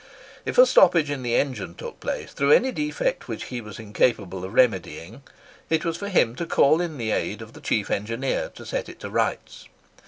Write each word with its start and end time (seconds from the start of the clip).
If 0.47 0.57
a 0.57 0.65
stoppage 0.65 1.11
in 1.11 1.21
the 1.21 1.35
engine 1.35 1.75
took 1.75 1.99
place 1.99 2.33
through 2.33 2.53
any 2.53 2.71
defect 2.71 3.27
which 3.27 3.43
he 3.45 3.61
was 3.61 3.77
incapable 3.77 4.43
of 4.43 4.51
remedying, 4.51 5.21
it 5.69 5.85
was 5.85 5.95
for 5.95 6.09
him 6.09 6.33
to 6.37 6.47
call 6.47 6.81
in 6.81 6.97
the 6.97 7.11
aid 7.11 7.39
of 7.43 7.53
the 7.53 7.61
chief 7.61 7.91
engineer 7.91 8.49
to 8.55 8.65
set 8.65 8.89
it 8.89 8.99
to 9.01 9.11
rights. 9.11 9.67